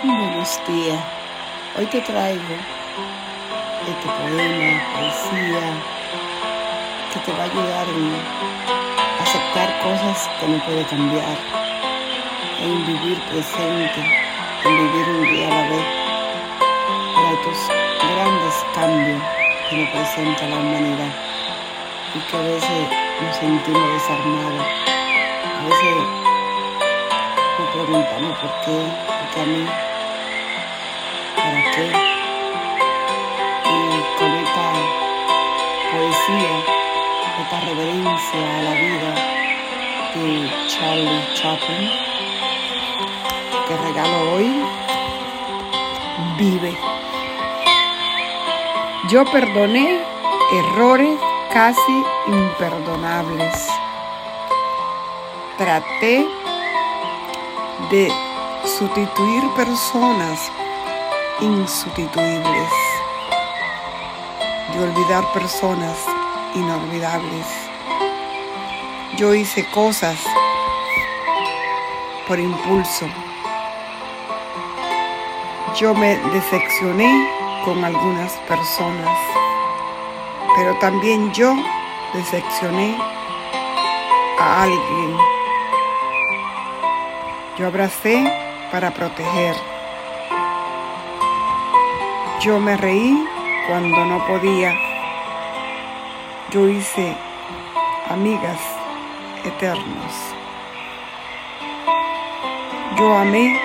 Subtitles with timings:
[0.00, 1.02] Buenos días.
[1.76, 2.54] Hoy te traigo
[3.82, 5.74] este poema, poesía,
[7.12, 7.86] que te va a ayudar
[9.18, 11.36] a aceptar cosas que no puede cambiar,
[12.62, 14.00] en vivir presente,
[14.64, 15.86] en vivir un día a la vez,
[17.16, 17.58] para estos
[18.14, 19.22] grandes cambios
[19.68, 21.12] que nos presenta la humanidad
[22.14, 22.88] y que a veces
[23.20, 24.66] nos sentimos desarmados,
[25.58, 25.96] a veces
[27.58, 29.64] nos preguntamos por qué, a mí
[31.36, 31.86] para qué.
[33.64, 34.66] Y con esta
[35.92, 36.54] poesía,
[37.42, 39.12] esta reverencia a la vida
[40.14, 41.90] de Charlie Chaplin,
[43.68, 44.50] que regalo hoy,
[46.36, 46.76] vive.
[49.08, 50.00] Yo perdoné
[50.52, 51.18] errores
[51.52, 53.68] casi imperdonables.
[55.56, 56.26] Traté
[57.90, 58.27] de
[58.64, 60.50] sustituir personas
[61.40, 62.72] insustituibles,
[64.74, 65.96] de olvidar personas
[66.54, 67.46] inolvidables.
[69.16, 70.18] Yo hice cosas
[72.26, 73.06] por impulso.
[75.76, 77.28] Yo me decepcioné
[77.64, 79.18] con algunas personas,
[80.56, 81.54] pero también yo
[82.14, 82.96] decepcioné
[84.40, 85.16] a alguien.
[87.58, 89.54] Yo abracé para proteger.
[92.40, 93.26] Yo me reí
[93.66, 94.72] cuando no podía.
[96.50, 97.16] Yo hice
[98.08, 98.60] amigas
[99.44, 100.34] eternos.
[102.96, 103.60] Yo amé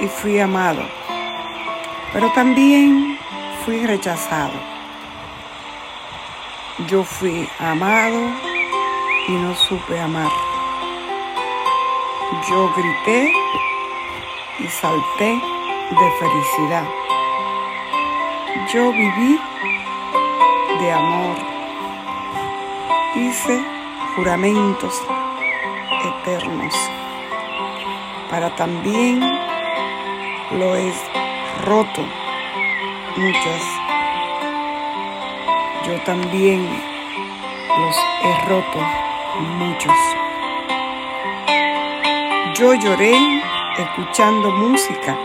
[0.00, 0.82] y fui amado,
[2.12, 3.18] pero también
[3.64, 4.54] fui rechazado.
[6.86, 8.20] Yo fui amado
[9.28, 10.49] y no supe amar.
[12.30, 13.32] Yo grité
[14.60, 15.40] y salté
[15.90, 16.84] de felicidad.
[18.72, 19.40] Yo viví
[20.78, 21.36] de amor.
[23.16, 23.60] Hice
[24.14, 25.02] juramentos
[26.04, 26.74] eternos.
[28.30, 29.20] Para también
[30.52, 30.92] lo he
[31.64, 32.02] roto
[33.16, 33.62] muchas.
[35.84, 36.64] Yo también
[37.76, 38.78] los he roto
[39.58, 40.19] muchos.
[42.60, 43.40] Yo lloré
[43.78, 45.16] escuchando música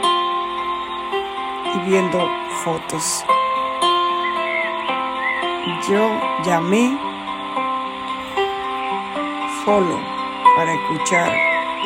[1.66, 2.30] y viendo
[2.64, 3.26] fotos.
[5.90, 6.10] Yo
[6.46, 6.98] llamé
[9.66, 10.00] solo
[10.56, 11.38] para escuchar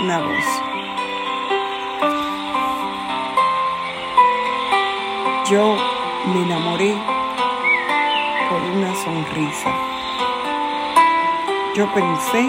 [0.03, 0.45] una voz.
[5.49, 5.75] Yo
[6.31, 6.93] me enamoré
[8.51, 9.73] por una sonrisa.
[11.73, 12.47] Yo pensé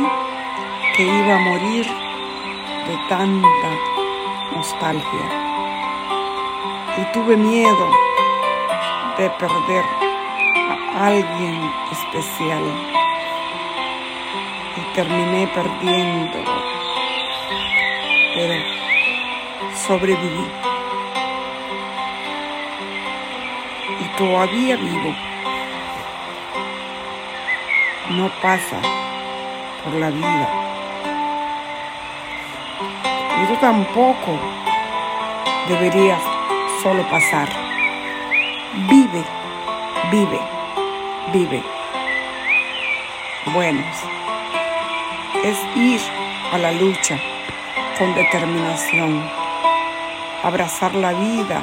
[0.95, 2.10] que iba a morir
[3.09, 3.71] tanta
[4.55, 5.27] nostalgia.
[6.97, 7.91] Y tuve miedo
[9.19, 9.85] de perder
[10.69, 12.63] a alguien especial.
[14.77, 16.63] Y terminé perdiéndolo.
[18.35, 18.55] Pero
[19.87, 20.47] sobreviví.
[24.01, 25.15] Y todavía vivo.
[28.11, 28.81] No pasa
[29.85, 30.70] por la vida.
[33.43, 34.39] Y tú tampoco
[35.67, 36.21] deberías
[36.83, 37.49] solo pasar.
[38.89, 39.25] Vive,
[40.11, 40.41] vive,
[41.33, 41.63] vive.
[43.55, 43.83] Bueno,
[45.43, 46.01] es ir
[46.53, 47.19] a la lucha
[47.99, 49.25] con determinación,
[50.43, 51.63] abrazar la vida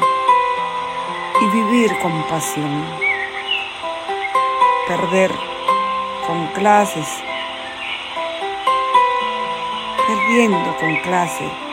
[1.40, 2.86] y vivir con pasión.
[4.88, 5.32] Perder
[6.26, 7.08] con clases,
[10.08, 11.67] perdiendo con clase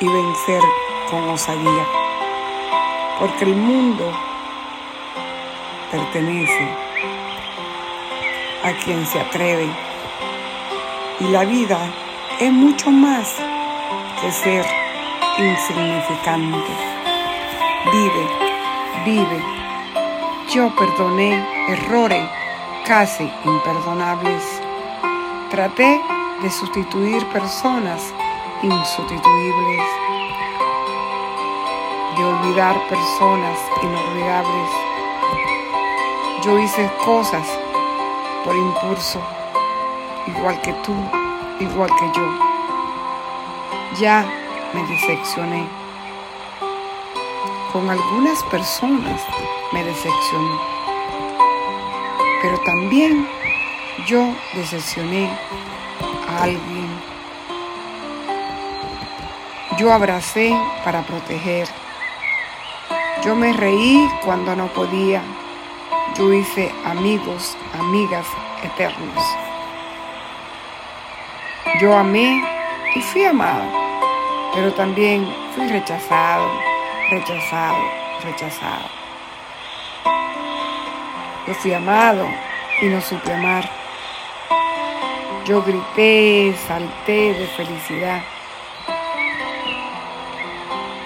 [0.00, 0.62] y vencer
[1.10, 1.86] con osadía,
[3.18, 4.10] porque el mundo
[5.90, 6.68] pertenece
[8.64, 9.68] a quien se atreve
[11.20, 11.78] y la vida
[12.38, 13.36] es mucho más
[14.20, 14.64] que ser
[15.38, 16.72] insignificante.
[17.92, 18.26] Vive,
[19.04, 19.42] vive.
[20.52, 22.28] Yo perdoné errores
[22.86, 24.42] casi imperdonables.
[25.50, 26.00] Traté
[26.42, 28.12] de sustituir personas
[28.62, 29.82] insustituibles,
[32.22, 34.70] olvidar personas inolvidables.
[36.42, 37.46] Yo hice cosas
[38.44, 39.20] por impulso,
[40.26, 40.94] igual que tú,
[41.60, 42.26] igual que yo.
[44.00, 44.24] Ya
[44.72, 45.66] me decepcioné.
[47.72, 49.20] Con algunas personas
[49.72, 50.58] me decepcioné.
[52.42, 53.28] Pero también
[54.06, 55.30] yo decepcioné
[56.28, 56.88] a alguien.
[59.76, 61.68] Yo abracé para proteger.
[63.22, 65.20] Yo me reí cuando no podía.
[66.16, 68.26] Yo hice amigos, amigas
[68.62, 69.24] eternos.
[71.82, 72.42] Yo amé
[72.94, 73.64] y fui amado,
[74.54, 76.48] pero también fui rechazado,
[77.10, 77.78] rechazado,
[78.24, 78.88] rechazado.
[81.46, 82.26] Yo fui amado
[82.80, 83.68] y no supe amar.
[85.44, 88.22] Yo grité, salté de felicidad.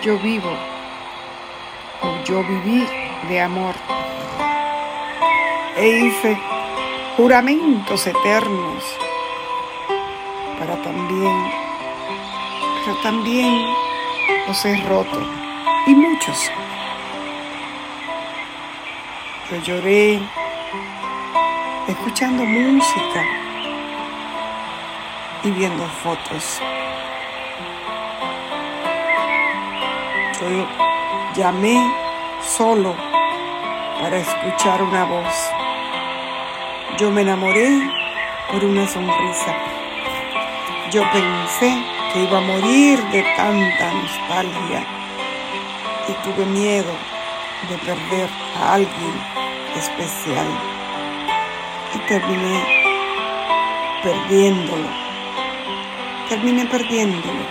[0.01, 0.74] Yo vivo
[2.25, 2.87] yo viví
[3.29, 3.75] de amor.
[5.77, 6.39] E hice
[7.17, 8.85] juramentos eternos
[10.59, 11.53] para también,
[12.85, 13.67] pero también
[14.47, 15.21] los he roto
[15.87, 16.51] y muchos.
[19.51, 20.21] Yo lloré
[21.89, 23.25] escuchando música
[25.43, 26.61] y viendo fotos.
[31.35, 31.93] Llamé
[32.57, 32.95] solo
[34.01, 35.35] para escuchar una voz.
[36.99, 37.69] Yo me enamoré
[38.51, 39.57] por una sonrisa.
[40.93, 41.75] Yo pensé
[42.13, 44.87] que iba a morir de tanta nostalgia
[46.09, 46.93] y tuve miedo
[47.69, 48.29] de perder
[48.61, 49.15] a alguien
[49.77, 50.47] especial
[51.95, 52.63] y terminé
[54.05, 54.89] perdiéndolo.
[56.29, 57.45] Terminé perdiéndolo,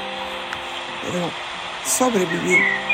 [1.02, 1.30] pero
[1.86, 2.93] sobreviví.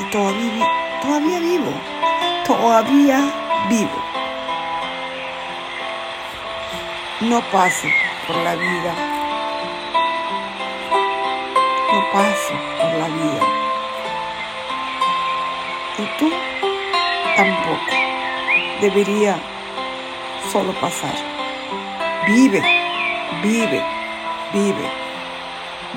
[0.00, 0.66] Y todavía,
[1.02, 1.72] todavía vivo,
[2.46, 3.20] todavía
[3.68, 4.02] vivo.
[7.20, 7.92] No pase
[8.26, 8.94] por la vida.
[11.92, 13.42] No pase por la vida.
[15.98, 16.32] Y tú
[17.36, 17.92] tampoco.
[18.80, 19.38] Debería
[20.50, 21.14] solo pasar.
[22.26, 22.62] Vive,
[23.42, 23.84] vive,
[24.54, 24.90] vive.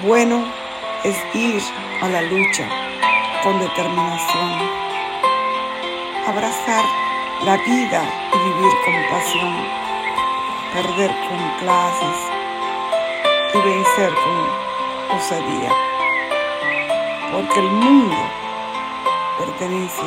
[0.01, 0.43] Bueno
[1.05, 1.61] es ir
[2.01, 2.82] a la lucha
[3.43, 4.69] con determinación.
[6.27, 6.85] Abrazar
[7.43, 8.03] la vida
[8.33, 9.83] y vivir con pasión
[10.73, 12.17] perder con clases
[13.53, 15.71] y vencer con osadía.
[17.31, 18.17] Porque el mundo
[19.37, 20.01] pertenece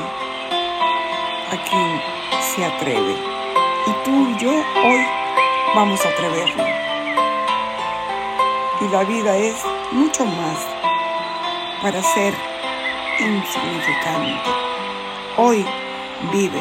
[1.53, 2.03] a quien
[2.41, 3.17] se atreve.
[3.87, 5.07] Y tú y yo hoy
[5.77, 6.69] vamos a atrevernos.
[8.81, 10.67] Y la vida es mucho más
[11.81, 12.35] para ser
[13.19, 14.51] insignificante.
[15.37, 15.65] Hoy
[16.33, 16.61] vive,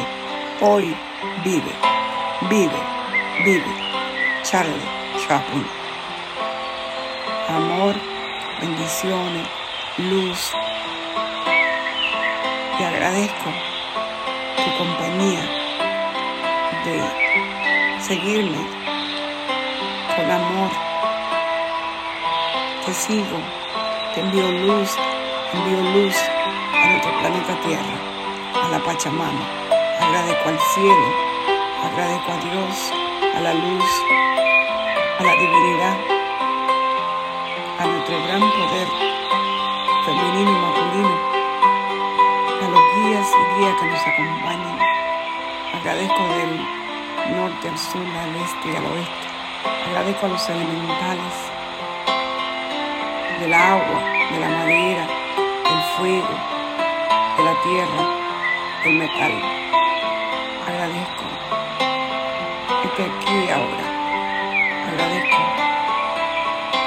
[0.60, 0.94] hoy
[1.44, 1.72] vive,
[2.48, 2.80] vive,
[3.44, 3.86] vive.
[4.42, 4.72] Charlie
[5.18, 5.66] Chaplin.
[7.48, 7.94] Amor,
[8.60, 9.48] bendiciones,
[9.98, 10.52] luz.
[12.78, 13.50] Te agradezco
[14.56, 15.40] tu compañía
[16.84, 17.02] de
[18.00, 18.58] seguirme
[20.14, 20.70] con amor.
[22.84, 23.38] Te sigo,
[24.14, 24.96] te envío luz,
[25.52, 26.16] envío luz
[26.72, 27.96] a nuestro planeta Tierra,
[28.64, 29.44] a la Pachamama.
[30.00, 31.06] Agradezco al cielo,
[31.84, 32.92] agradezco a Dios,
[33.36, 33.90] a la luz,
[35.18, 35.96] a la divinidad,
[37.78, 38.88] a nuestro gran poder
[40.04, 41.14] femenino y masculino,
[42.62, 44.78] a los guías y guías que nos acompañan.
[45.80, 49.26] Agradezco del norte al sur, al este y al oeste.
[49.88, 51.34] Agradezco a los elementales,
[53.40, 54.00] del agua,
[54.32, 55.15] de la madera,
[55.68, 56.34] del fuego,
[57.36, 58.02] de la tierra,
[58.84, 59.32] del metal.
[60.68, 61.24] Agradezco
[62.84, 63.86] este aquí ahora.
[64.88, 65.42] Agradezco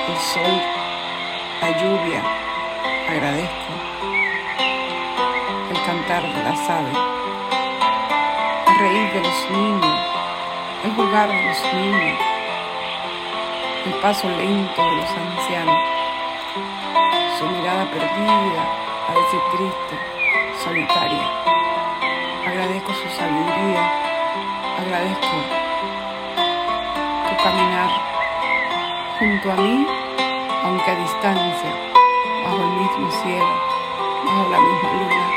[0.07, 0.61] el sol,
[1.61, 2.23] la lluvia,
[3.09, 3.73] agradezco
[5.69, 6.97] el cantar de las aves,
[8.67, 9.99] el reír de los niños,
[10.85, 12.19] el jugar de los niños,
[13.85, 15.98] el paso lento de los ancianos,
[17.37, 18.63] su mirada perdida,
[19.07, 19.95] a veces triste,
[20.63, 21.27] solitaria.
[22.47, 23.91] Agradezco su sabiduría,
[24.79, 25.59] agradezco
[27.43, 27.89] caminar
[29.17, 29.87] junto a mí,
[30.63, 31.71] aunque a distancia,
[32.43, 33.53] bajo el mismo cielo,
[34.25, 35.27] bajo la misma luna,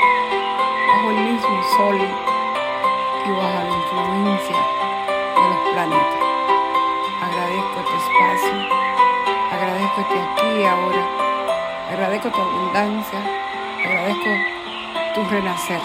[0.89, 4.57] bajo el mismo sol y bajo la influencia
[5.37, 6.23] de los planetas.
[7.23, 8.55] Agradezco este espacio,
[9.53, 11.03] agradezco este aquí y ahora,
[12.03, 13.21] agradezco tu abundancia,
[13.85, 14.31] agradezco
[15.15, 15.81] tu renacer.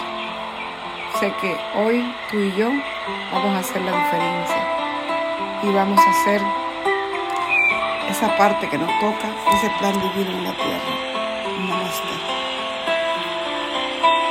[1.20, 2.70] Sé que hoy tú y yo
[3.32, 4.62] vamos a hacer la diferencia
[5.62, 6.42] y vamos a hacer
[8.10, 11.58] esa parte que nos toca, ese plan divino en la tierra.
[11.68, 12.37] Namaste.